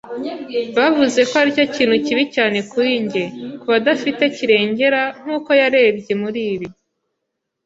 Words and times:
bavuze 0.77 1.19
ko 1.29 1.35
aricyo 1.41 1.65
kintu 1.75 1.95
kibi 2.05 2.23
cyane 2.35 2.57
kuri 2.71 2.91
njye, 3.03 3.23
kubadafite 3.61 4.23
kirengera 4.35 5.01
nkuko 5.21 5.49
yarebye 5.61 6.13
muri 6.21 6.41
ibi 6.53 6.67